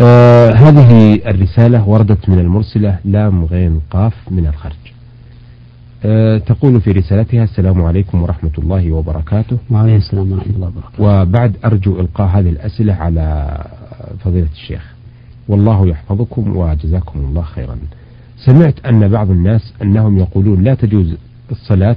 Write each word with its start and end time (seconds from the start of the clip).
آه 0.00 0.50
هذه 0.50 1.20
الرسالة 1.26 1.88
وردت 1.88 2.28
من 2.28 2.38
المرسلة 2.38 2.98
لام 3.04 3.44
غين 3.44 3.80
قاف 3.90 4.14
من 4.30 4.46
الخرج. 4.46 4.72
آه 6.04 6.38
تقول 6.38 6.80
في 6.80 6.90
رسالتها 6.90 7.44
السلام 7.44 7.82
عليكم 7.82 8.22
ورحمة 8.22 8.50
الله 8.58 8.92
وبركاته. 8.92 9.58
وعليكم 9.70 9.96
السلام 9.96 10.32
ورحمة 10.32 10.54
الله 10.54 10.66
وبركاته. 10.66 11.02
وبعد 11.02 11.56
أرجو 11.64 12.00
إلقاء 12.00 12.26
هذه 12.26 12.48
الأسئلة 12.48 12.94
على 12.94 13.58
فضيلة 14.24 14.48
الشيخ. 14.52 14.94
والله 15.48 15.86
يحفظكم 15.86 16.56
وجزاكم 16.56 17.18
الله 17.18 17.42
خيرا. 17.42 17.76
سمعت 18.36 18.86
أن 18.86 19.08
بعض 19.08 19.30
الناس 19.30 19.72
أنهم 19.82 20.18
يقولون 20.18 20.62
لا 20.62 20.74
تجوز 20.74 21.14
الصلاة 21.50 21.96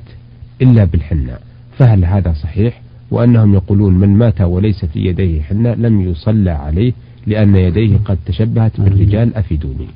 إلا 0.61 0.84
بالحنة 0.84 1.38
فهل 1.77 2.05
هذا 2.05 2.34
صحيح؟ 2.34 2.82
وأنهم 3.11 3.54
يقولون 3.54 3.93
من 3.93 4.09
مات 4.18 4.41
وليس 4.41 4.86
في 4.86 5.00
يديه 5.00 5.41
حنة 5.41 5.73
لم 5.73 6.02
يصلى 6.02 6.52
عليه 6.52 6.93
لأن 7.28 7.55
يديه 7.55 7.98
قد 8.05 8.18
تشبهت 8.25 8.82
بالرجال 8.82 9.36
أفيدوني. 9.36 9.88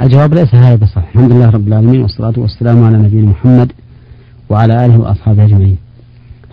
الجواب 0.00 0.34
ليس 0.34 0.54
هذا 0.54 0.74
بصح 0.74 0.96
الحمد 0.96 1.32
لله 1.32 1.50
رب 1.50 1.68
العالمين 1.68 2.02
والصلاة 2.02 2.34
والسلام 2.36 2.84
على 2.84 2.96
نبينا 2.96 3.30
محمد 3.30 3.72
وعلى 4.48 4.86
آله 4.86 4.98
وأصحابه 4.98 5.44
أجمعين. 5.44 5.78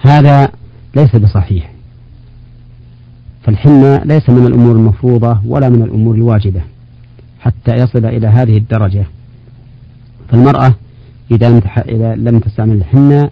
هذا 0.01 0.51
ليس 0.95 1.15
بصحيح. 1.15 1.71
فالحنة 3.43 3.97
ليس 3.97 4.29
من 4.29 4.45
الأمور 4.47 4.75
المفروضة 4.75 5.39
ولا 5.45 5.69
من 5.69 5.81
الأمور 5.81 6.15
الواجبة 6.15 6.61
حتى 7.39 7.75
يصل 7.75 8.05
إلى 8.05 8.27
هذه 8.27 8.57
الدرجة. 8.57 9.05
فالمرأة 10.29 10.73
إذا 11.31 11.61
إذا 11.89 12.15
لم 12.15 12.39
تستعمل 12.39 12.75
الحنة 12.75 13.29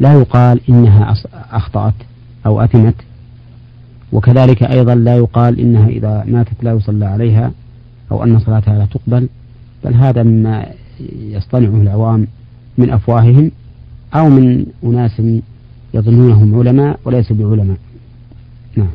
لا 0.00 0.12
يقال 0.12 0.60
إنها 0.68 1.14
أخطأت 1.50 1.94
أو 2.46 2.60
أثمت. 2.60 2.94
وكذلك 4.12 4.62
أيضا 4.62 4.94
لا 4.94 5.16
يقال 5.16 5.60
إنها 5.60 5.88
إذا 5.88 6.24
ماتت 6.28 6.64
لا 6.64 6.72
يصلى 6.72 7.04
عليها 7.04 7.52
أو 8.12 8.24
أن 8.24 8.38
صلاتها 8.38 8.78
لا 8.78 8.86
تقبل 8.86 9.28
بل 9.84 9.94
هذا 9.94 10.22
مما 10.22 10.66
يصطنعه 11.20 11.82
العوام 11.82 12.26
من 12.78 12.90
أفواههم 12.90 13.50
أو 14.14 14.28
من 14.28 14.66
أناس 14.84 15.22
يظنونهم 15.94 16.58
علماء 16.58 17.00
وليسوا 17.04 17.36
بعلماء. 17.36 17.76
نعم. 18.76 18.90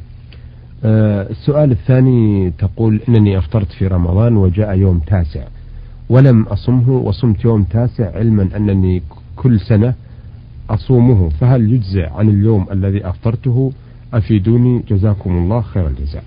آه 0.86 1.30
السؤال 1.30 1.72
الثاني 1.72 2.52
تقول 2.59 3.02
إنني 3.09 3.38
أفطرت 3.38 3.72
في 3.72 3.88
رمضان 3.88 4.38
وجاء 4.38 4.77
يوم 4.77 5.00
تاسع 5.00 5.44
ولم 6.09 6.44
أصمه 6.44 6.89
وصمت 6.89 7.45
يوم 7.45 7.64
تاسع 7.64 8.16
علما 8.16 8.50
أنني 8.55 9.02
كل 9.36 9.59
سنة 9.59 9.94
أصومه 10.70 11.30
فهل 11.30 11.73
يجزع 11.73 12.14
عن 12.14 12.30
اليوم 12.30 12.66
الذي 12.72 13.09
أفطرته 13.09 13.72
أفيدوني 14.14 14.83
جزاكم 14.89 15.31
الله 15.38 15.61
خير 15.61 15.88
الجزاء. 15.88 16.23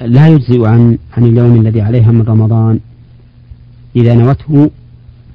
لا 0.00 0.28
يجزئ 0.28 0.66
عن 0.66 0.98
عن 1.16 1.24
اليوم 1.24 1.60
الذي 1.60 1.80
عليها 1.80 2.12
من 2.12 2.22
رمضان 2.22 2.80
إذا 3.96 4.14
نوته 4.14 4.70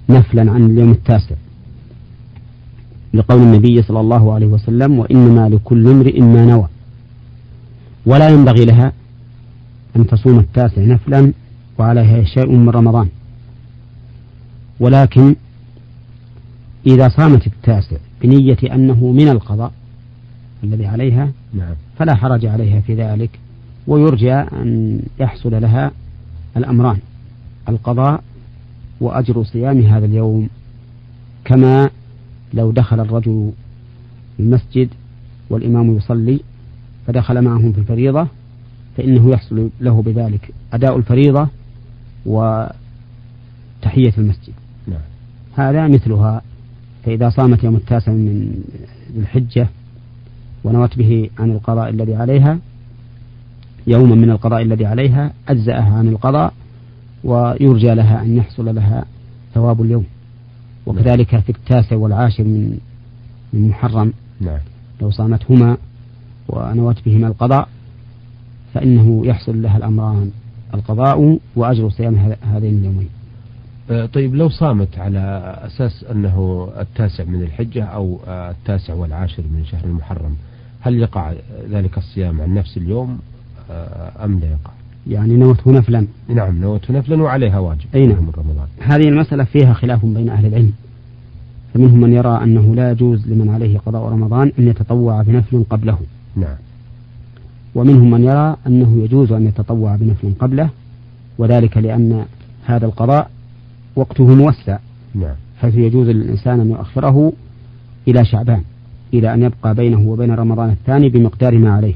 نفلا 0.09 0.51
عن 0.51 0.65
اليوم 0.65 0.91
التاسع 0.91 1.35
لقول 3.13 3.41
النبي 3.41 3.81
صلى 3.81 3.99
الله 3.99 4.33
عليه 4.33 4.47
وسلم 4.47 4.99
وإنما 4.99 5.49
لكل 5.49 5.87
امرئ 5.87 6.21
ما 6.21 6.45
نوى. 6.45 6.67
ولا 8.05 8.29
ينبغي 8.29 8.65
لها 8.65 8.93
أن 9.95 10.07
تصوم 10.07 10.39
التاسع 10.39 10.81
نفلا 10.81 11.33
وعليها 11.79 12.23
شيء 12.23 12.51
من 12.51 12.69
رمضان. 12.69 13.07
ولكن 14.79 15.35
إذا 16.87 17.09
صامت 17.09 17.47
التاسع 17.47 17.97
بنية 18.21 18.57
أنه 18.73 19.11
من 19.11 19.27
القضاء 19.27 19.71
الذي 20.65 20.85
عليها 20.85 21.31
نعم. 21.53 21.73
فلا 21.97 22.15
حرج 22.15 22.45
عليها 22.45 22.81
في 22.81 22.95
ذلك 22.95 23.39
ويرجى 23.87 24.33
أن 24.33 24.99
يحصل 25.19 25.61
لها 25.61 25.91
الأمران 26.57 26.97
القضاء 27.69 28.23
وأجر 29.01 29.43
صيام 29.43 29.81
هذا 29.81 30.05
اليوم 30.05 30.49
كما 31.45 31.89
لو 32.53 32.71
دخل 32.71 32.99
الرجل 32.99 33.51
المسجد 34.39 34.89
والإمام 35.49 35.97
يصلي 35.97 36.39
فدخل 37.07 37.41
معهم 37.41 37.71
في 37.71 37.77
الفريضة 37.77 38.27
فإنه 38.97 39.29
يحصل 39.29 39.69
له 39.81 40.01
بذلك 40.01 40.51
أداء 40.73 40.97
الفريضة 40.97 41.47
وتحية 42.25 42.73
المسجد 44.17 44.53
نعم. 44.87 44.99
هذا 45.55 45.87
مثلها 45.87 46.41
فإذا 47.05 47.29
صامت 47.29 47.63
يوم 47.63 47.75
التاسع 47.75 48.11
من 48.11 48.63
الحجة 49.17 49.67
ونوت 50.65 50.97
به 50.97 51.29
عن 51.39 51.51
القضاء 51.51 51.89
الذي 51.89 52.15
عليها 52.15 52.59
يوما 53.87 54.15
من 54.15 54.29
القضاء 54.29 54.61
الذي 54.61 54.85
عليها 54.85 55.33
أجزأها 55.49 55.93
عن 55.97 56.07
القضاء 56.07 56.53
ويرجى 57.23 57.93
لها 57.93 58.21
أن 58.21 58.37
يحصل 58.37 58.75
لها 58.75 59.05
ثواب 59.53 59.81
اليوم 59.81 60.05
وكذلك 60.85 61.39
في 61.39 61.49
التاسع 61.49 61.95
والعاشر 61.95 62.43
من 62.43 62.77
من 63.53 63.67
محرم 63.67 64.13
نعم. 64.41 64.59
لو 65.01 65.11
صامتهما 65.11 65.77
ونوت 66.47 67.05
بهما 67.05 67.27
القضاء 67.27 67.67
فإنه 68.73 69.25
يحصل 69.25 69.61
لها 69.61 69.77
الأمران 69.77 70.31
القضاء 70.73 71.39
وأجر 71.55 71.89
صيام 71.89 72.35
هذين 72.41 72.77
اليومين 72.77 73.09
آه، 73.91 74.05
طيب 74.05 74.35
لو 74.35 74.49
صامت 74.49 74.99
على 74.99 75.19
أساس 75.65 76.03
أنه 76.11 76.67
التاسع 76.79 77.23
من 77.23 77.41
الحجة 77.41 77.83
أو 77.83 78.19
التاسع 78.27 78.93
والعاشر 78.93 79.43
من 79.43 79.65
شهر 79.65 79.85
المحرم 79.85 80.35
هل 80.85 80.99
يقع 80.99 81.33
ذلك 81.71 81.97
الصيام 81.97 82.41
عن 82.41 82.53
نفس 82.53 82.77
اليوم؟ 82.77 83.19
آه، 83.71 84.25
أم 84.25 84.39
لا 84.39 84.47
يقع؟ 84.47 84.71
يعني 85.07 85.35
نوته 85.35 85.71
نفلا. 85.71 86.07
نعم 86.27 86.61
نوته 86.61 86.93
نفلا 86.93 87.23
وعليها 87.23 87.59
واجب 87.59 87.85
أي 87.95 88.07
نعم. 88.07 88.29
رمضان. 88.37 88.67
هذه 88.79 89.07
المسألة 89.07 89.43
فيها 89.43 89.73
خلاف 89.73 90.05
بين 90.05 90.29
أهل 90.29 90.45
العلم. 90.45 90.73
فمنهم 91.73 92.01
من 92.01 92.13
يرى 92.13 92.43
أنه 92.43 92.75
لا 92.75 92.91
يجوز 92.91 93.27
لمن 93.27 93.49
عليه 93.49 93.77
قضاء 93.77 94.11
رمضان 94.11 94.51
أن 94.59 94.67
يتطوع 94.67 95.21
بنفل 95.21 95.63
قبله. 95.69 95.97
نعم. 96.35 96.55
ومنهم 97.75 98.11
من 98.11 98.23
يرى 98.23 98.57
أنه 98.67 99.03
يجوز 99.03 99.31
أن 99.31 99.47
يتطوع 99.47 99.95
بنفل 99.95 100.33
قبله 100.39 100.69
وذلك 101.37 101.77
لأن 101.77 102.25
هذا 102.65 102.85
القضاء 102.85 103.29
وقته 103.95 104.35
موسع. 104.35 104.77
نعم. 105.15 105.35
حيث 105.61 105.75
يجوز 105.75 106.07
للإنسان 106.07 106.59
أن 106.59 106.71
يؤخره 106.71 107.33
إلى 108.07 108.25
شعبان. 108.25 108.63
إلى 109.13 109.33
أن 109.33 109.43
يبقى 109.43 109.75
بينه 109.75 109.99
وبين 109.99 110.31
رمضان 110.31 110.69
الثاني 110.69 111.09
بمقدار 111.09 111.57
ما 111.57 111.73
عليه. 111.73 111.95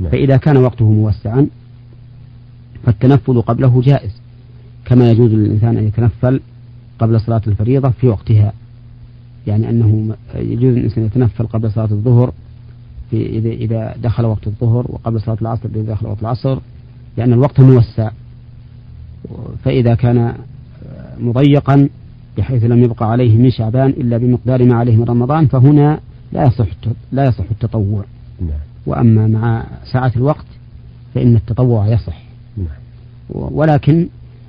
نعم. 0.00 0.10
فإذا 0.10 0.36
كان 0.36 0.56
وقته 0.56 0.92
موسعا 0.92 1.46
فالتنفل 2.84 3.42
قبله 3.42 3.82
جائز. 3.82 4.20
كما 4.84 5.10
يجوز 5.10 5.30
للإنسان 5.30 5.76
أن 5.76 5.86
يتنفل 5.86 6.40
قبل 6.98 7.20
صلاة 7.20 7.42
الفريضة 7.46 7.90
في 7.90 8.08
وقتها. 8.08 8.52
يعني 9.46 9.70
أنه 9.70 10.16
يجوز 10.34 10.74
للإنسان 10.74 11.04
يتنفل 11.04 11.46
قبل 11.46 11.72
صلاة 11.72 11.90
الظهر 11.90 12.32
في 13.10 13.26
إذا 13.26 13.48
إذا 13.48 13.96
دخل 14.02 14.24
وقت 14.24 14.46
الظهر 14.46 14.86
وقبل 14.88 15.20
صلاة 15.20 15.38
العصر 15.42 15.68
إذا 15.74 15.92
دخل 15.92 16.06
وقت 16.06 16.20
العصر 16.20 16.58
لأن 17.16 17.32
الوقت 17.32 17.60
موسع. 17.60 18.10
فإذا 19.64 19.94
كان 19.94 20.34
مضيقا 21.18 21.88
بحيث 22.38 22.64
لم 22.64 22.82
يبقى 22.84 23.10
عليه 23.10 23.36
من 23.36 23.50
شعبان 23.50 23.90
إلا 23.90 24.18
بمقدار 24.18 24.64
ما 24.64 24.74
عليه 24.74 24.96
من 24.96 25.04
رمضان 25.04 25.46
فهنا 25.46 26.00
لا 26.32 26.46
يصح 26.46 26.66
لا 27.12 27.24
يصح 27.24 27.44
التطوع 27.50 28.04
نعم. 28.40 28.58
وأما 28.86 29.26
مع 29.26 29.66
ساعة 29.92 30.12
الوقت 30.16 30.46
فإن 31.14 31.36
التطوع 31.36 31.88
يصح 31.88 32.22
نعم. 32.56 32.66
ولكن 33.30 34.08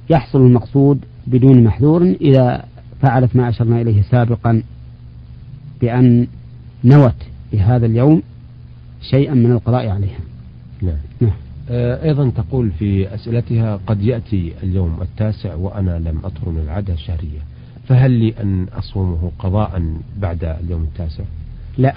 يحصل 0.09 0.41
المقصود 0.41 0.99
بدون 1.27 1.63
محذور 1.63 2.01
إذا 2.21 2.63
فعلت 3.01 3.35
ما 3.35 3.49
أشرنا 3.49 3.81
إليه 3.81 4.01
سابقا 4.01 4.63
بأن 5.81 6.27
نوت 6.83 7.15
بهذا 7.53 7.85
اليوم 7.85 8.21
شيئا 9.01 9.33
من 9.33 9.51
القضاء 9.51 9.89
عليها 9.89 10.19
نعم. 10.81 10.97
نعم. 11.21 11.31
آه، 11.69 12.03
أيضا 12.03 12.29
تقول 12.29 12.71
في 12.71 13.15
أسئلتها 13.15 13.79
قد 13.87 14.01
يأتي 14.01 14.53
اليوم 14.63 14.97
التاسع 15.01 15.55
وأنا 15.55 15.99
لم 15.99 16.19
أطرن 16.23 16.57
العادة 16.57 16.93
الشهرية 16.93 17.39
فهل 17.87 18.11
لي 18.11 18.33
أن 18.41 18.65
أصومه 18.73 19.31
قضاء 19.39 19.83
بعد 20.17 20.43
اليوم 20.43 20.83
التاسع؟ 20.83 21.23
لا 21.77 21.95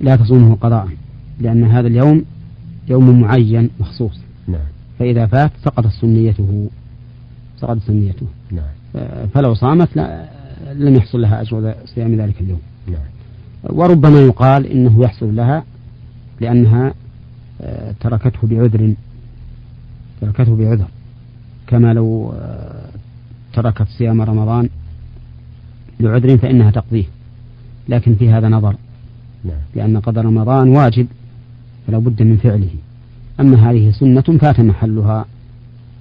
لا 0.00 0.16
تصومه 0.16 0.54
قضاء 0.54 0.88
لأن 1.40 1.64
هذا 1.64 1.86
اليوم 1.86 2.24
يوم 2.88 3.20
معين 3.20 3.70
مخصوص. 3.80 4.20
نعم. 4.48 4.66
فإذا 4.98 5.26
فات 5.26 5.50
سقطت 5.64 5.90
سنيته 6.00 6.70
سقطت 7.60 7.82
سنيته. 7.82 8.26
نعم. 8.50 8.64
فلو 9.34 9.54
صامت 9.54 9.96
لا 9.96 10.28
لم 10.72 10.94
يحصل 10.94 11.20
لها 11.20 11.40
أجر 11.40 11.74
صيام 11.84 12.14
ذلك 12.14 12.40
اليوم. 12.40 12.60
نعم. 12.86 13.06
وربما 13.64 14.20
يقال 14.20 14.66
إنه 14.66 15.04
يحصل 15.04 15.36
لها 15.36 15.64
لأنها 16.40 16.94
آه، 17.60 17.94
تركته 18.00 18.48
بعذر 18.48 18.94
تركته 20.20 20.56
بعذر. 20.56 20.88
كما 21.66 21.94
لو 21.94 22.32
آه، 22.36 22.88
تركت 23.52 23.88
صيام 23.98 24.22
رمضان 24.22 24.68
لعذر 26.02 26.38
فإنها 26.38 26.70
تقضيه. 26.70 27.04
لكن 27.88 28.14
في 28.14 28.30
هذا 28.30 28.48
نظر. 28.48 28.76
نعم. 29.44 29.56
لأن 29.74 30.00
قدر 30.00 30.24
رمضان 30.24 30.68
واجب 30.68 31.06
فلا 31.86 31.98
بد 31.98 32.22
من 32.22 32.36
فعله. 32.36 32.70
أما 33.40 33.70
هذه 33.70 33.90
سنة 33.90 34.20
فات 34.20 34.60
محلها 34.60 35.26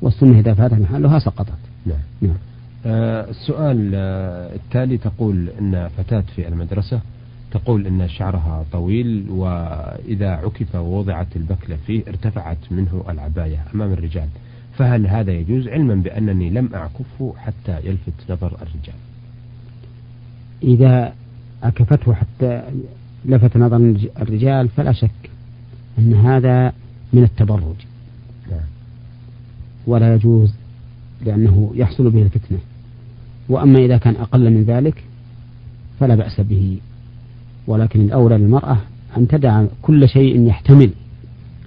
والسنة 0.02 0.40
إذا 0.40 0.54
فات 0.54 0.74
محلها 0.74 1.20
سقطت. 1.20 1.54
نعم, 1.86 1.98
نعم. 2.22 2.38
آه 2.86 3.30
السؤال 3.30 3.92
آه 3.96 4.56
التالي 4.56 4.98
تقول 4.98 5.50
أن 5.60 5.88
فتاة 5.98 6.24
في 6.36 6.48
المدرسة 6.48 7.02
تقول 7.52 7.88
أن 7.88 8.10
شعرها 8.10 8.66
طويل 8.72 9.26
وإذا 9.30 10.30
عكف 10.30 10.76
ووضعت 10.76 11.36
البكلة 11.36 11.78
فيه 11.88 12.04
ارتفعت 12.08 12.58
منه 12.72 13.04
العباية 13.10 13.64
أمام 13.76 13.94
الرجال. 13.94 14.28
فهل 14.78 15.08
هذا 15.08 15.32
يجوز؟ 15.32 15.68
علما 15.68 15.96
بأنني 15.96 16.50
لم 16.50 16.70
أعكفه 16.74 17.34
حتى 17.38 17.80
يلفت 17.84 18.14
نظر 18.30 18.48
الرجال. 18.48 18.96
إذا 20.64 21.14
عكفته 21.64 22.14
حتى 22.14 22.62
لفت 23.26 23.58
نظر 23.58 23.96
الرجال 24.22 24.70
فلا 24.70 24.92
شك 24.92 25.30
أن 26.00 26.14
هذا 26.14 26.74
من 27.14 27.24
التبرج. 27.24 27.76
نعم. 28.52 28.60
ولا 29.88 30.16
يجوز 30.16 30.54
لأنه 31.26 31.72
يحصل 31.76 32.10
به 32.10 32.22
الفتنة. 32.22 32.58
وأما 33.50 33.80
إذا 33.80 33.98
كان 33.98 34.16
أقل 34.16 34.50
من 34.50 34.64
ذلك 34.64 35.04
فلا 36.00 36.16
بأس 36.16 36.42
به. 36.42 36.78
ولكن 37.68 38.02
الأولى 38.02 38.38
للمرأة 38.38 38.78
أن 39.18 39.28
تدع 39.28 39.66
كل 39.82 40.10
شيء 40.10 40.48
يحتمل 40.48 40.92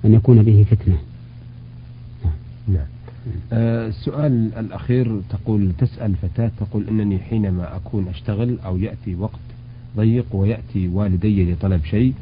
أن 0.05 0.15
يكون 0.15 0.43
به 0.43 0.67
فتنة. 0.71 0.99
السؤال 3.53 4.51
الأخير 4.59 5.21
تقول 5.31 5.73
تسأل 5.79 6.15
فتاة 6.23 6.51
تقول 6.61 6.89
أنني 6.89 7.19
حينما 7.19 7.77
أكون 7.77 8.09
أشتغل 8.09 8.59
أو 8.67 8.77
يأتي 8.77 9.15
وقت 9.15 9.41
ضيق 9.97 10.27
ويأتي 10.33 10.89
والدي 10.89 11.53
لطلب 11.53 11.85
شيء 11.85 12.15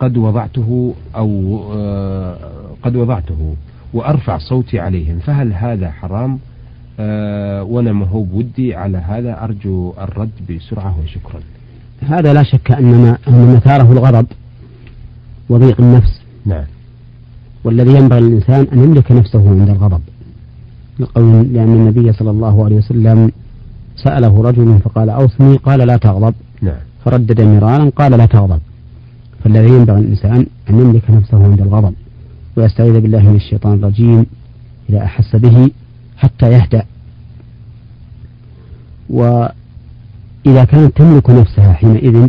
قد 0.00 0.16
وضعته 0.16 0.94
أو 1.16 1.60
آه 1.72 2.36
قد 2.82 2.96
وضعته 2.96 3.56
وأرفع 3.92 4.38
صوتي 4.38 4.78
عليهم 4.78 5.18
فهل 5.18 5.52
هذا 5.52 5.90
حرام؟ 5.90 6.38
آه 7.00 7.62
وأنا 7.62 7.92
مهوب 7.92 8.32
ودي 8.32 8.74
على 8.74 8.98
هذا؟ 8.98 9.44
أرجو 9.44 9.94
الرد 9.98 10.30
بسرعة 10.50 11.00
وشكرا. 11.04 11.40
هذا 12.02 12.32
لا 12.32 12.42
شك 12.42 12.70
أن 12.70 13.16
مثاره 13.28 13.92
الغضب 13.92 14.26
وضيق 15.48 15.80
النفس. 15.80 16.20
نعم. 16.46 16.64
والذي 17.64 17.94
ينبغي 17.94 18.20
للإنسان 18.20 18.66
أن 18.72 18.84
يملك 18.84 19.12
نفسه 19.12 19.50
عند 19.50 19.68
الغضب. 19.68 20.00
لأن 21.52 21.72
النبي 21.74 22.12
صلى 22.12 22.30
الله 22.30 22.64
عليه 22.64 22.76
وسلم 22.76 23.32
سأله 23.96 24.42
رجل 24.42 24.78
فقال 24.84 25.10
أوصني 25.10 25.56
قال 25.56 25.80
لا 25.80 25.96
تغضب. 25.96 26.34
نعم. 26.62 26.76
فردد 27.04 27.40
مرارا 27.40 27.90
قال 27.96 28.12
لا 28.12 28.26
تغضب. 28.26 28.60
فالذي 29.44 29.68
ينبغي 29.68 30.00
الإنسان 30.00 30.46
أن 30.70 30.80
يملك 30.80 31.10
نفسه 31.10 31.44
عند 31.44 31.60
الغضب. 31.60 31.94
ويستعيذ 32.56 33.00
بالله 33.00 33.22
من 33.30 33.36
الشيطان 33.36 33.74
الرجيم 33.74 34.26
إذا 34.90 35.04
أحس 35.04 35.36
به 35.36 35.70
حتى 36.16 36.52
يهدأ. 36.52 36.84
وإذا 39.10 40.64
كانت 40.64 40.96
تملك 40.96 41.30
نفسها 41.30 41.72
حينئذ 41.72 42.28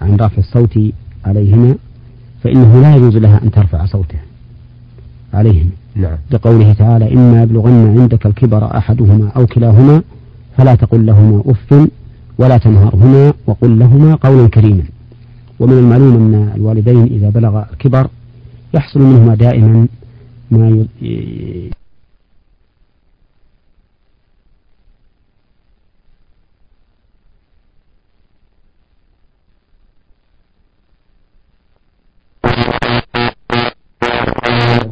عن 0.00 0.16
رفع 0.16 0.38
الصوت 0.38 0.78
عليهما 1.24 1.74
فإنه 2.42 2.80
لا 2.80 2.96
يجوز 2.96 3.16
لها 3.16 3.42
أن 3.42 3.50
ترفع 3.50 3.86
صوتها. 3.86 4.27
عليهم. 5.34 5.70
نعم. 5.96 6.16
لقوله 6.30 6.72
تعالى 6.72 7.14
إما 7.14 7.42
يبلغن 7.42 8.00
عندك 8.00 8.26
الكبر 8.26 8.76
أحدهما 8.76 9.28
أو 9.36 9.46
كلاهما 9.46 10.02
فلا 10.56 10.74
تقل 10.74 11.06
لهما 11.06 11.42
أف 11.46 11.88
ولا 12.38 12.58
تنهرهما 12.58 13.32
وقل 13.46 13.78
لهما 13.78 14.14
قولا 14.14 14.48
كريما. 14.48 14.82
ومن 15.60 15.78
المعلوم 15.78 16.14
أن 16.14 16.52
الوالدين 16.56 17.04
إذا 17.04 17.30
بلغ 17.30 17.62
الكبر 17.72 18.08
يحصل 18.74 19.00
منهما 19.00 19.34
دائما 19.34 19.86
ما 20.50 20.86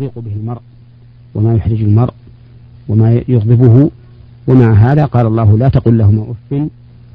يضيق 0.06 0.18
به 0.18 0.32
المرء 0.32 0.60
وما 1.34 1.54
يحرج 1.54 1.82
المرء 1.82 2.14
وما 2.88 3.22
يغضبه 3.28 3.90
ومع 4.46 4.72
هذا 4.72 5.04
قال 5.04 5.26
الله 5.26 5.58
لا 5.58 5.68
تقل 5.68 5.98
لهما 5.98 6.26
أف 6.30 6.68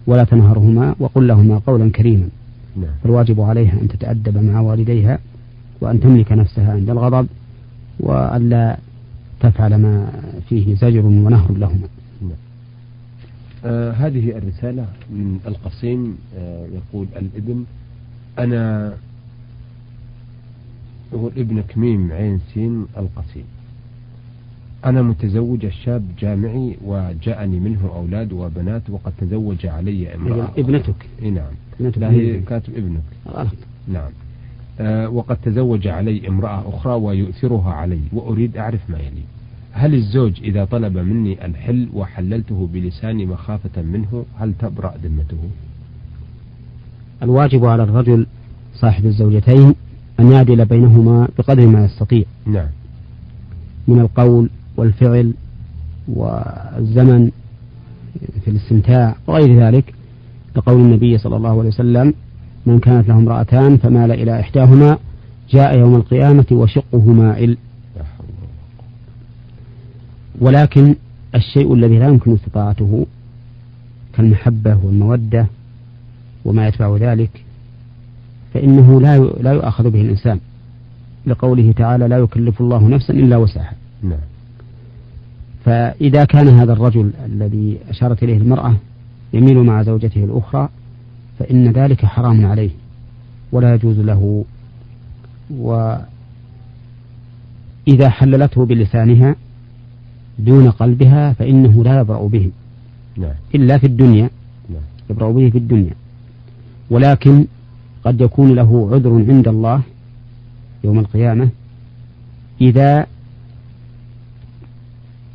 ولا 0.08 0.24
تنهرهما 0.24 0.96
وقل 1.00 1.28
لهما 1.28 1.58
قولا 1.58 1.92
كريما 1.92 2.30
نعم. 2.78 2.90
فالواجب 3.04 3.42
عليها 3.42 3.82
أن 3.82 3.88
تتأدب 3.88 4.38
مع 4.38 4.60
والديها 4.60 5.20
وأن 5.82 6.00
تملك 6.00 6.32
نفسها 6.32 6.74
عند 6.74 6.90
الغضب 6.90 7.28
وألا 8.00 8.78
تفعل 9.40 9.76
ما 9.76 10.12
فيه 10.50 10.76
زجر 10.76 11.06
ونهر 11.06 11.52
لهما 11.52 11.88
نعم. 12.22 12.32
آه 13.66 13.92
هذه 13.92 14.38
الرسالة 14.38 14.86
من 15.10 15.40
القصيم 15.48 16.18
آه 16.38 16.66
يقول 16.66 17.08
الابن 17.16 17.64
أنا 18.40 18.94
يقول 21.14 21.32
ابنك 21.38 21.78
ميم 21.78 22.12
عين 22.12 22.40
سين 22.54 22.86
القصيم. 22.98 23.44
أنا 24.86 25.02
متزوج 25.02 25.66
الشاب 25.66 26.04
جامعي 26.20 26.78
وجاءني 26.86 27.60
منه 27.60 27.92
أولاد 27.96 28.34
وبنات 28.34 28.90
وقد 28.90 29.14
تزوج 29.18 29.66
علي 29.66 30.16
امرأة 30.16 30.52
ابنتك. 30.58 30.96
إي 31.22 31.30
نعم. 31.30 31.54
لا 31.80 32.12
هي 32.12 32.40
كاتب 32.40 32.78
ابنك. 32.78 33.04
غلط 33.28 33.54
نعم. 33.88 34.12
آه 34.80 35.10
وقد 35.10 35.38
تزوج 35.44 35.88
علي 35.88 36.28
امرأة 36.28 36.70
أخرى 36.70 36.94
ويؤثرها 36.94 37.74
علي 37.74 38.02
وأريد 38.14 38.58
أعرف 38.58 38.90
ما 38.90 38.98
يلي. 39.00 39.24
هل 39.72 39.94
الزوج 39.94 40.42
إذا 40.44 40.66
طلب 40.66 40.98
مني 40.98 41.46
الحل 41.46 41.90
وحللته 41.94 42.70
بلساني 42.74 43.26
مخافة 43.26 43.82
منه 43.82 44.26
هل 44.40 44.54
تبرأ 44.60 44.94
ذمته؟ 45.04 45.50
الواجب 47.24 47.66
على 47.66 47.84
الرجل 47.84 48.28
صاحب 48.76 49.06
الزوجتين 49.06 49.76
أن 50.22 50.32
يعدل 50.32 50.66
بينهما 50.66 51.28
بقدر 51.38 51.68
ما 51.68 51.86
يستطيع. 51.86 52.24
نعم. 52.46 52.68
من 53.88 54.00
القول 54.00 54.50
والفعل 54.78 55.34
والزمن 56.08 57.32
في 58.44 58.48
الاستمتاع 58.48 59.16
وغير 59.28 59.60
ذلك 59.60 59.94
لقول 60.56 60.82
النبي 60.82 61.18
صلى 61.18 61.36
الله 61.36 61.60
عليه 61.60 61.70
وسلم 61.70 62.14
من 62.66 62.80
كانت 62.80 63.08
له 63.08 63.16
امرأتان 63.16 63.78
فمال 63.78 64.12
إلى 64.12 64.40
إحداهما 64.40 64.98
جاء 65.50 65.78
يوم 65.78 65.96
القيامة 65.96 66.46
وشقه 66.52 67.14
مائل 67.14 67.58
ولكن 70.40 70.96
الشيء 71.36 71.74
الذي 71.74 72.00
لا 72.00 72.08
يمكن 72.08 72.34
استطاعته 72.34 73.06
كالمحبة 74.14 74.78
والمودة 74.84 75.48
وما 76.46 76.68
يتبع 76.68 76.98
ذلك 76.98 77.44
فإنه 78.54 79.02
لا 79.02 79.18
لا 79.18 79.52
يؤاخذ 79.52 79.90
به 79.90 80.02
الإنسان. 80.02 80.40
لقوله 81.28 81.72
تعالى 81.72 82.08
لا 82.08 82.18
يكلف 82.18 82.62
الله 82.62 82.88
نفسا 82.88 83.14
إلا 83.14 83.38
وسعها. 83.38 83.74
نعم. 84.04 84.20
فإذا 85.66 86.26
كان 86.26 86.48
هذا 86.48 86.74
الرجل 86.74 87.12
الذي 87.26 87.78
أشارت 87.90 88.24
إليه 88.24 88.38
المرأة 88.38 88.76
يميل 89.34 89.58
مع 89.58 89.84
زوجته 89.84 90.24
الأخرى 90.24 90.70
فإن 91.40 91.72
ذلك 91.72 92.06
حرام 92.06 92.46
عليه 92.46 92.70
ولا 93.52 93.74
يجوز 93.76 94.00
له. 94.00 94.46
وإذا 95.52 96.06
حللته 98.10 98.66
بلسانها 98.66 99.36
دون 100.40 100.72
قلبها 100.72 101.34
فإنه 101.34 101.84
لا 101.84 102.00
يبرأ 102.00 102.28
به 102.28 102.52
نعم. 103.18 103.34
إلا 103.56 103.78
في 103.78 103.88
الدنيا. 103.88 104.30
نعم. 104.70 104.82
يبرأ 105.10 105.32
به 105.32 105.50
في 105.50 105.58
الدنيا. 105.58 105.94
ولكن 106.90 107.46
قد 108.04 108.22
يكون 108.22 108.56
له 108.56 108.90
عذر 108.94 109.26
عند 109.30 109.48
الله 109.48 109.82
يوم 110.84 111.00
القيامة 111.00 111.50
إذا 112.62 113.06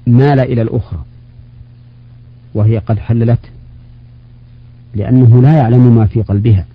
مال 0.07 0.41
إلى 0.41 0.63
الأخرى 0.63 1.05
وهي 2.55 2.79
قد 2.79 2.99
حللت 2.99 3.41
لأنه 4.95 5.43
لا 5.43 5.57
يعلم 5.57 5.97
ما 5.97 6.07
في 6.07 6.23
قلبها. 6.23 6.67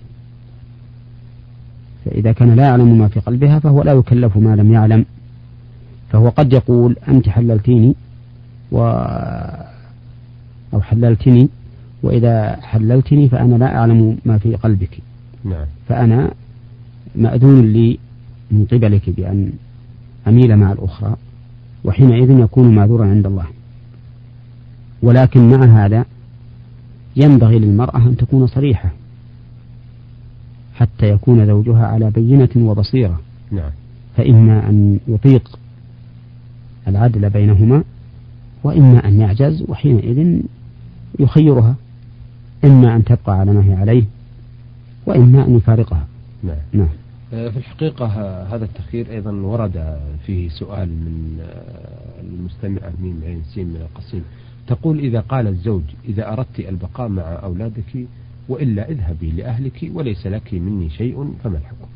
فإذا 2.04 2.32
كان 2.32 2.54
لا 2.54 2.62
يعلم 2.62 2.98
ما 2.98 3.08
في 3.08 3.20
قلبها 3.20 3.58
فهو 3.58 3.82
لا 3.82 3.92
يكلف 3.92 4.36
ما 4.36 4.56
لم 4.56 4.72
يعلم. 4.72 5.04
فهو 6.10 6.28
قد 6.28 6.52
يقول 6.52 6.96
أنت 7.08 7.28
حللتيني 7.28 7.94
و 8.72 8.78
أو 10.74 10.80
حللتني 10.80 11.48
وإذا 12.02 12.60
حللتني 12.62 13.28
فأنا 13.28 13.54
لا 13.54 13.76
أعلم 13.76 14.18
ما 14.24 14.38
في 14.38 14.56
قلبك. 14.56 14.98
نعم. 15.44 15.66
فأنا 15.88 16.30
مأذون 17.16 17.72
لي 17.72 17.98
من 18.50 18.64
قبلك 18.64 19.10
بأن 19.10 19.52
أميل 20.28 20.56
مع 20.56 20.72
الأخرى 20.72 21.16
وحينئذ 21.84 22.30
يكون 22.30 22.74
معذورا 22.74 23.06
عند 23.06 23.26
الله 23.26 23.46
ولكن 25.02 25.50
مع 25.50 25.84
هذا 25.84 26.04
ينبغي 27.16 27.58
للمرأة 27.58 27.96
أن 27.96 28.16
تكون 28.16 28.46
صريحة 28.46 28.90
حتى 30.74 31.08
يكون 31.08 31.46
زوجها 31.46 31.86
على 31.86 32.10
بينة 32.10 32.48
وبصيرة 32.56 33.20
نعم. 33.50 33.70
فإما 34.16 34.68
أن 34.68 34.98
يطيق 35.08 35.58
العدل 36.88 37.30
بينهما 37.30 37.84
وإما 38.64 39.08
أن 39.08 39.20
يعجز 39.20 39.64
وحينئذ 39.68 40.40
يخيرها 41.18 41.74
إما 42.64 42.96
أن 42.96 43.04
تبقى 43.04 43.38
على 43.38 43.52
ما 43.52 43.64
هي 43.64 43.74
عليه 43.74 44.04
وإما 45.06 45.46
أن 45.46 45.56
يفارقها. 45.56 46.06
نعم, 46.42 46.56
نعم. 46.72 46.88
آه، 47.34 47.48
في 47.48 47.56
الحقيقة 47.56 48.06
هذا 48.54 48.64
التخيير 48.64 49.10
أيضا 49.10 49.32
ورد 49.32 49.98
فيه 50.26 50.48
سؤال 50.48 50.88
من 50.88 51.38
آه، 51.40 52.20
المستمعة 52.20 52.92
ميم 53.02 53.20
عين 53.26 53.42
سين 53.54 53.66
من 53.66 53.80
القصيم. 53.80 54.24
تقول 54.66 54.98
إذا 54.98 55.20
قال 55.20 55.46
الزوج 55.46 55.82
إذا 56.08 56.32
أردت 56.32 56.60
البقاء 56.60 57.08
مع 57.08 57.22
أولادك 57.22 58.06
وإلا 58.48 58.90
اذهبي 58.90 59.30
لأهلك 59.30 59.90
وليس 59.94 60.26
لك 60.26 60.54
مني 60.54 60.90
شيء 60.90 61.34
فما 61.44 61.58
الحكم؟ 61.58 61.86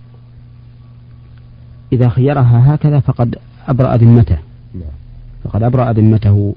إذا 1.93 2.09
خيرها 2.09 2.75
هكذا 2.75 3.01
فقد 3.01 3.39
أبرأ 3.69 3.97
ذمته. 3.97 4.39
نعم. 4.75 4.97
فقد 5.45 5.63
أبرأ 5.63 5.93
ذمته. 5.93 6.55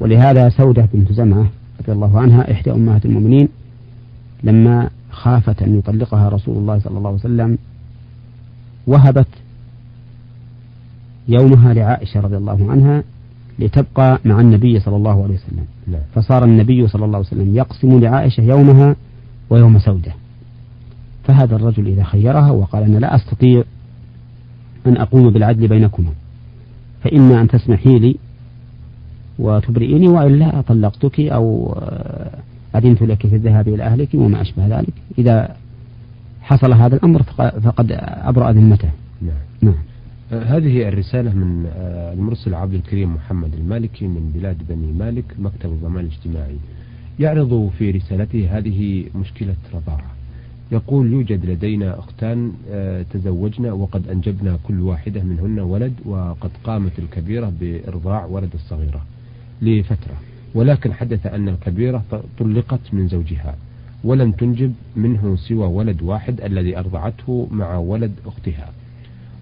ولهذا 0.00 0.48
سودة 0.48 0.88
بنت 0.94 1.12
زمعة 1.12 1.46
رضي 1.80 1.92
الله 1.92 2.20
عنها 2.20 2.52
إحدى 2.52 2.72
أمهات 2.72 3.04
المؤمنين 3.04 3.48
لما 4.42 4.90
خافت 5.22 5.62
أن 5.62 5.78
يطلقها 5.78 6.28
رسول 6.28 6.56
الله 6.56 6.78
صلى 6.78 6.98
الله 6.98 7.08
عليه 7.08 7.18
وسلم 7.18 7.58
وهبت 8.86 9.26
يومها 11.28 11.74
لعائشة 11.74 12.20
رضي 12.20 12.36
الله 12.36 12.70
عنها 12.70 13.02
لتبقى 13.58 14.18
مع 14.24 14.40
النبي 14.40 14.80
صلى 14.80 14.96
الله 14.96 15.22
عليه 15.22 15.34
وسلم 15.34 15.64
لا. 15.88 15.98
فصار 16.14 16.44
النبي 16.44 16.88
صلى 16.88 17.04
الله 17.04 17.16
عليه 17.18 17.26
وسلم 17.26 17.56
يقسم 17.56 18.00
لعائشة 18.00 18.42
يومها 18.42 18.96
ويوم 19.50 19.78
سودة 19.78 20.12
فهذا 21.24 21.56
الرجل 21.56 21.86
إذا 21.86 22.02
خيرها 22.04 22.50
وقال 22.50 22.82
أنا 22.82 22.98
لا 22.98 23.14
أستطيع 23.16 23.64
أن 24.86 24.96
أقوم 24.96 25.30
بالعدل 25.30 25.68
بينكما 25.68 26.12
فإما 27.02 27.40
أن 27.40 27.48
تسمحي 27.48 27.98
لي 27.98 28.16
وتبرئيني 29.38 30.08
وإلا 30.08 30.60
طلقتك 30.60 31.20
أو 31.20 31.74
أذنت 32.76 33.02
لك 33.02 33.26
في 33.26 33.36
الذهاب 33.36 33.68
إلى 33.68 33.82
أهلك 33.82 34.08
وما 34.14 34.40
أشبه 34.40 34.66
ذلك. 34.66 34.92
إذا 35.18 35.56
حصل 36.42 36.72
هذا 36.72 36.96
الأمر 36.96 37.22
فقد 37.62 37.92
أبرأ 38.02 38.52
ذمته. 38.52 38.90
نعم. 39.22 39.34
نعم. 39.62 39.74
آه، 40.32 40.42
هذه 40.42 40.88
الرسالة 40.88 41.34
من 41.34 41.66
آه، 41.76 42.12
المرسل 42.12 42.54
عبد 42.54 42.74
الكريم 42.74 43.14
محمد 43.14 43.54
المالكي 43.54 44.06
من 44.06 44.32
بلاد 44.34 44.56
بني 44.68 44.92
مالك 44.92 45.24
مكتب 45.38 45.70
الضمان 45.70 46.04
الاجتماعي. 46.04 46.56
يعرض 47.18 47.70
في 47.78 47.90
رسالته 47.90 48.58
هذه 48.58 49.04
مشكلة 49.14 49.54
رضاعة. 49.74 50.10
يقول 50.72 51.12
يوجد 51.12 51.46
لدينا 51.46 51.98
أختان 51.98 52.52
آه، 52.70 53.02
تزوجنا 53.12 53.72
وقد 53.72 54.08
أنجبنا 54.08 54.58
كل 54.62 54.80
واحدة 54.80 55.22
منهن 55.22 55.58
ولد 55.58 55.92
وقد 56.04 56.50
قامت 56.64 56.98
الكبيرة 56.98 57.52
بإرضاع 57.60 58.24
ولد 58.24 58.50
الصغيرة 58.54 59.02
لفترة. 59.62 60.29
ولكن 60.54 60.92
حدث 60.92 61.26
أن 61.26 61.48
الكبيرة 61.48 62.04
طلقت 62.38 62.80
من 62.92 63.08
زوجها 63.08 63.54
ولم 64.04 64.32
تنجب 64.32 64.74
منه 64.96 65.36
سوى 65.36 65.66
ولد 65.66 66.02
واحد 66.02 66.40
الذي 66.40 66.78
أرضعته 66.78 67.48
مع 67.50 67.76
ولد 67.76 68.12
أختها. 68.26 68.70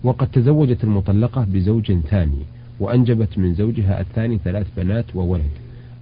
وقد 0.04 0.26
تزوجت 0.26 0.84
المطلقة 0.84 1.46
بزوج 1.52 1.92
ثاني 1.92 2.42
وأنجبت 2.80 3.38
من 3.38 3.54
زوجها 3.54 4.00
الثاني 4.00 4.38
ثلاث 4.44 4.66
بنات 4.76 5.04
وولد. 5.14 5.50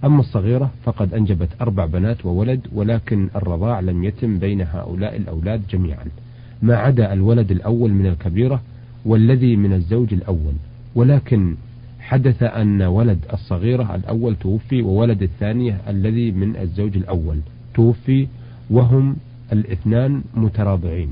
أما 0.05 0.19
الصغيرة 0.19 0.71
فقد 0.83 1.13
أنجبت 1.13 1.49
أربع 1.61 1.85
بنات 1.85 2.25
وولد 2.25 2.67
ولكن 2.73 3.29
الرضاع 3.35 3.79
لم 3.79 4.03
يتم 4.03 4.39
بين 4.39 4.61
هؤلاء 4.61 5.15
الأولاد 5.15 5.61
جميعا. 5.69 6.05
ما 6.61 6.75
عدا 6.75 7.13
الولد 7.13 7.51
الأول 7.51 7.91
من 7.91 8.05
الكبيرة 8.05 8.61
والذي 9.05 9.55
من 9.55 9.73
الزوج 9.73 10.13
الأول 10.13 10.53
ولكن 10.95 11.55
حدث 12.07 12.43
أن 12.43 12.81
ولد 12.81 13.19
الصغيرة 13.33 13.95
الأول 13.95 14.35
توفي 14.35 14.81
وولد 14.81 15.23
الثانية 15.23 15.81
الذي 15.87 16.31
من 16.31 16.55
الزوج 16.55 16.97
الأول 16.97 17.39
توفي 17.73 18.27
وهم 18.69 19.15
الاثنان 19.53 20.21
متراضعين. 20.35 21.09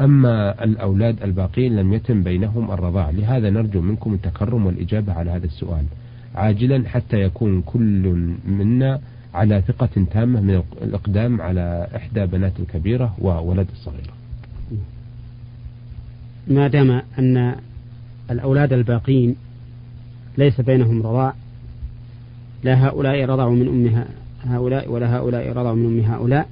أما 0.00 0.64
الأولاد 0.64 1.22
الباقين 1.22 1.76
لم 1.76 1.92
يتم 1.92 2.22
بينهم 2.22 2.70
الرضاع. 2.70 3.10
لهذا 3.10 3.50
نرجو 3.50 3.80
منكم 3.80 4.14
التكرم 4.14 4.66
والإجابة 4.66 5.12
على 5.12 5.30
هذا 5.30 5.46
السؤال. 5.46 5.84
عاجلا 6.34 6.88
حتى 6.88 7.20
يكون 7.20 7.62
كل 7.62 8.34
منا 8.48 9.00
على 9.34 9.62
ثقة 9.68 10.04
تامة 10.10 10.40
من 10.40 10.62
الإقدام 10.82 11.40
على 11.40 11.88
إحدى 11.96 12.26
بنات 12.26 12.60
الكبيرة 12.60 13.14
وولد 13.18 13.66
الصغيرة. 13.72 14.14
ما 16.48 16.68
دام 16.68 17.02
أن 17.18 17.54
الأولاد 18.30 18.72
الباقين 18.72 19.36
ليس 20.38 20.60
بينهم 20.60 21.02
رضاع 21.02 21.34
لا 22.64 22.88
هؤلاء 22.88 23.24
رضعوا 23.24 23.54
من 23.56 23.68
أم 23.68 24.04
هؤلاء 24.52 24.90
ولا 24.90 25.16
هؤلاء 25.16 25.52
رضعوا 25.52 25.76
من 25.76 25.86
أم 25.86 26.12
هؤلاء. 26.12 26.48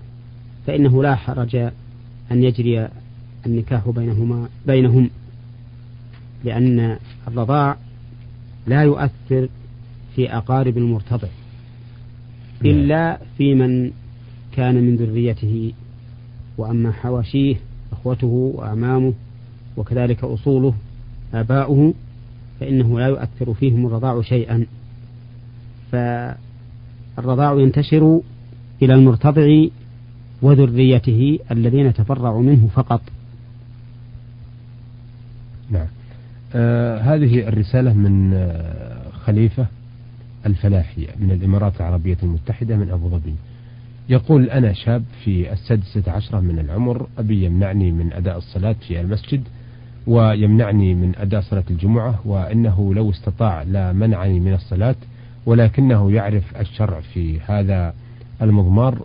فإنه 0.66 1.02
لا 1.02 1.14
حرج 1.14 1.56
أن 2.32 2.42
يجري 2.42 2.88
النكاح 3.46 3.88
بينهما 3.88 4.48
بينهم 4.66 5.10
لأن 6.44 6.96
الرضاع 7.28 7.76
لا 8.66 8.82
يؤثر 8.82 9.48
في 10.16 10.36
أقارب 10.36 10.78
المرتضع 10.78 11.28
نعم. 12.62 12.74
إلا 12.74 13.18
في 13.38 13.54
من 13.54 13.90
كان 14.52 14.74
من 14.74 14.96
ذريته. 14.96 15.72
وأما 16.58 16.92
حواشيه 16.92 17.56
أخوته 17.92 18.26
وأعمامه 18.26 19.12
وكذلك 19.76 20.24
أصوله 20.24 20.74
آباؤه 21.34 21.94
فإنه 22.62 22.98
لا 22.98 23.06
يؤثر 23.06 23.54
فيهم 23.54 23.86
الرضاع 23.86 24.22
شيئا. 24.22 24.66
فالرضاع 25.92 27.54
ينتشر 27.60 28.20
إلى 28.82 28.94
المرتضع 28.94 29.66
وذريته 30.42 31.38
الذين 31.50 31.94
تفرعوا 31.94 32.42
منه 32.42 32.68
فقط. 32.74 33.00
نعم. 35.70 35.86
آه 36.54 36.98
هذه 36.98 37.48
الرسالة 37.48 37.92
من 37.92 38.34
آه 38.34 39.10
خليفة 39.10 39.66
الفلاحي 40.46 41.08
من 41.20 41.30
الإمارات 41.30 41.76
العربية 41.76 42.16
المتحدة 42.22 42.76
من 42.76 42.90
أبو 42.90 43.08
ظبي. 43.08 43.34
يقول 44.08 44.50
أنا 44.50 44.72
شاب 44.72 45.04
في 45.24 45.52
السادسة 45.52 46.12
عشرة 46.12 46.40
من 46.40 46.58
العمر 46.58 47.06
أبي 47.18 47.44
يمنعني 47.44 47.92
من 47.92 48.12
أداء 48.12 48.38
الصلاة 48.38 48.76
في 48.88 49.00
المسجد 49.00 49.42
ويمنعني 50.06 50.94
من 50.94 51.12
أداء 51.16 51.40
صلاة 51.40 51.64
الجمعة 51.70 52.20
وإنه 52.24 52.94
لو 52.94 53.10
استطاع 53.10 53.62
لا 53.62 53.92
منعني 53.92 54.40
من 54.40 54.54
الصلاة 54.54 54.96
ولكنه 55.46 56.12
يعرف 56.12 56.56
الشرع 56.60 57.00
في 57.00 57.40
هذا 57.40 57.94
المضمار. 58.42 58.98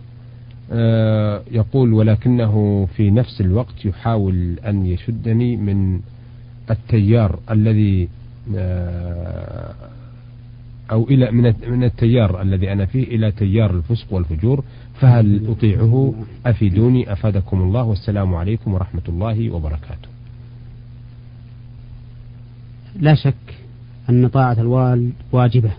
آه، 0.72 1.42
يقول 1.50 1.92
ولكنه 1.92 2.86
في 2.96 3.10
نفس 3.10 3.40
الوقت 3.40 3.84
يحاول 3.84 4.58
أن 4.66 4.86
يشدني 4.86 5.56
من 5.56 6.00
التيار 6.70 7.38
الذي 7.50 8.08
آه، 8.56 9.74
أو 10.90 11.04
إلى 11.08 11.30
من 11.30 11.54
من 11.68 11.84
التيار 11.84 12.42
الذي 12.42 12.72
أنا 12.72 12.86
فيه 12.86 13.04
إلى 13.04 13.30
تيار 13.32 13.70
الفسق 13.70 14.12
والفجور 14.12 14.64
فهل 15.00 15.46
أطيعه؟ 15.48 16.14
أفيدوني؟ 16.46 17.12
أفادكم 17.12 17.60
الله؟ 17.60 17.84
والسلام 17.84 18.34
عليكم 18.34 18.74
ورحمة 18.74 19.02
الله 19.08 19.50
وبركاته. 19.50 20.07
لا 22.98 23.14
شك 23.14 23.34
أن 24.10 24.28
طاعة 24.28 24.56
الوالد 24.60 25.12
واجبة 25.32 25.70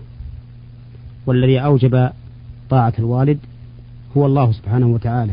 والذي 1.26 1.58
أوجب 1.58 2.10
طاعة 2.70 2.92
الوالد 2.98 3.38
هو 4.16 4.26
الله 4.26 4.52
سبحانه 4.52 4.86
وتعالى 4.86 5.32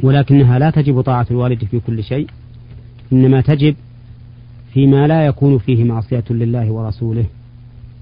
ولكنها 0.00 0.58
لا 0.58 0.70
تجب 0.70 1.00
طاعة 1.00 1.26
الوالد 1.30 1.64
في 1.64 1.80
كل 1.80 2.04
شيء 2.04 2.30
إنما 3.12 3.40
تجب 3.40 3.76
فيما 4.72 5.06
لا 5.06 5.26
يكون 5.26 5.58
فيه 5.58 5.84
معصية 5.84 6.24
لله 6.30 6.70
ورسوله. 6.70 7.24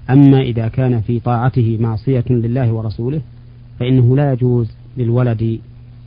أما 0.09 0.41
إذا 0.41 0.67
كان 0.67 1.01
في 1.01 1.19
طاعته 1.19 1.77
معصية 1.81 2.23
لله 2.29 2.71
ورسوله 2.71 3.21
فإنه 3.79 4.15
لا 4.15 4.33
يجوز 4.33 4.71
للولد 4.97 5.59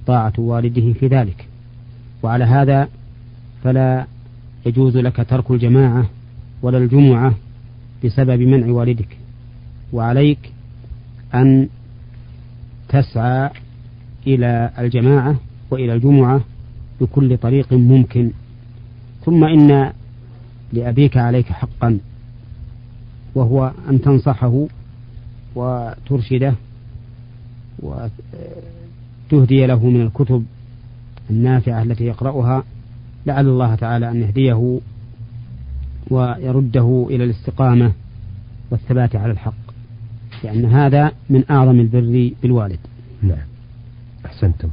طاعة 0.07 0.33
والده 0.39 0.93
في 0.93 1.07
ذلك. 1.07 1.47
وعلى 2.23 2.45
هذا 2.45 2.89
فلا 3.65 4.07
يجوز 4.67 4.97
لك 4.97 5.27
ترك 5.29 5.51
الجماعة 5.51 6.07
ولا 6.63 6.79
الجمعة 6.79 7.35
بسبب 8.05 8.41
منع 8.41 8.67
والدك. 8.67 9.17
وعليك 9.93 10.53
أن 11.35 11.69
تسعى 12.89 13.51
إلى 14.27 14.71
الجماعة 14.79 15.37
وإلى 15.71 15.95
الجمعة 15.95 16.41
بكل 17.01 17.39
طريق 17.39 17.73
ممكن. 17.73 18.31
ثم 19.25 19.45
إن 19.45 19.93
لأبيك 20.73 21.17
عليك 21.17 21.47
حقا 21.47 21.99
وهو 23.35 23.73
أن 23.91 24.01
تنصحه 24.01 24.67
وترشده 25.55 26.55
وتهدي 27.79 29.67
له 29.67 29.87
من 29.87 30.01
الكتب 30.01 30.45
النافعة 31.31 31.83
التي 31.83 32.05
يقرأها. 32.05 32.65
لعل 33.27 33.49
الله 33.49 33.75
تعالى 33.75 34.11
أن 34.11 34.21
يهديه 34.23 34.81
ويرده 36.11 37.07
إلى 37.11 37.25
الاستقامة 37.25 37.93
والثبات 38.71 39.17
على 39.17 39.33
الحق 39.33 39.69
لأن 40.45 40.65
هذا 40.65 41.13
من 41.31 41.45
أعظم 41.51 41.81
البر 41.81 42.31
بالوالد. 42.43 42.79
نعم. 43.23 43.47
أحسنتم. 44.27 44.69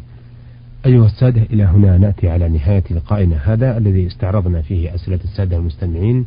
أيها 0.85 1.05
السادة 1.05 1.41
إلى 1.41 1.63
هنا 1.63 1.97
نأتي 1.97 2.29
على 2.29 2.49
نهاية 2.49 2.83
لقائنا 2.91 3.53
هذا 3.53 3.77
الذي 3.77 4.07
استعرضنا 4.07 4.61
فيه 4.61 4.95
أسئلة 4.95 5.19
السادة 5.23 5.57
المستمعين. 5.57 6.25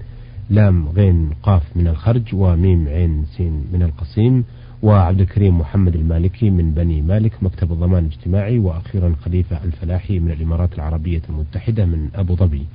لام 0.50 0.88
غين 0.88 1.30
قاف 1.42 1.62
من 1.76 1.88
الخرج 1.88 2.34
وميم 2.34 2.88
عين 2.88 3.24
سين 3.36 3.64
من 3.72 3.82
القصيم 3.82 4.44
وعبد 4.82 5.20
الكريم 5.20 5.58
محمد 5.58 5.96
المالكي 5.96 6.50
من 6.50 6.74
بني 6.74 7.02
مالك 7.02 7.42
مكتب 7.42 7.72
الضمان 7.72 8.04
الاجتماعي 8.04 8.58
وأخيرا 8.58 9.14
خليفة 9.24 9.64
الفلاحي 9.64 10.18
من 10.18 10.30
الإمارات 10.30 10.74
العربية 10.74 11.22
المتحدة 11.28 11.84
من 11.84 12.08
أبو 12.14 12.36
ظبي. 12.36 12.66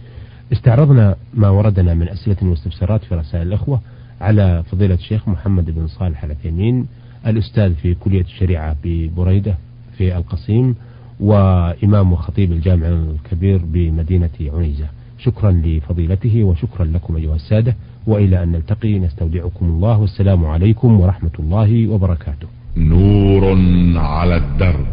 استعرضنا 0.52 1.16
ما 1.34 1.50
وردنا 1.50 1.94
من 1.94 2.10
أسئلة 2.10 2.38
واستفسارات 2.42 3.04
في 3.04 3.16
رسائل 3.16 3.48
الأخوة 3.48 3.82
على 4.22 4.64
فضيلة 4.72 4.94
الشيخ 4.94 5.30
محمد 5.30 5.70
بن 5.70 5.88
صالح 5.88 6.24
العثيمين 6.24 6.88
الأستاذ 7.28 7.74
في 7.74 7.94
كلية 7.96 8.22
الشريعة 8.22 8.76
ببريدة 8.84 9.58
في 9.98 10.18
القصيم 10.18 10.76
وإمام 11.20 12.14
وخطيب 12.14 12.52
الجامع 12.52 12.88
الكبير 12.88 13.62
بمدينة 13.66 14.30
عنيزة. 14.42 14.88
شكرا 15.18 15.52
لفضيلته 15.52 16.44
وشكرا 16.44 16.86
لكم 16.86 17.16
أيها 17.16 17.36
السادة 17.36 17.76
وإلى 18.08 18.44
أن 18.44 18.52
نلتقي 18.52 19.00
نستودعكم 19.00 19.66
الله 19.66 19.98
والسلام 19.98 20.46
عليكم 20.46 21.00
ورحمة 21.00 21.32
الله 21.40 21.88
وبركاته. 21.88 22.48
نور 22.78 23.58
على 23.98 24.38
الدرب. 24.38 24.86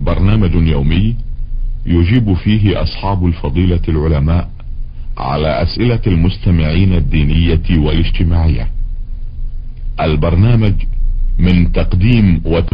برنامج 0.00 0.54
يومي 0.54 1.16
يجيب 1.86 2.34
فيه 2.34 2.82
أصحاب 2.82 3.26
الفضيلة 3.26 3.80
العلماء 3.88 4.48
على 5.18 5.62
أسئلة 5.62 6.00
المستمعين 6.06 6.94
الدينية 6.94 7.62
والاجتماعية. 7.70 8.68
البرنامج 10.00 10.74
من 11.38 11.72
تقديم 11.72 12.40
وتقديم 12.44 12.64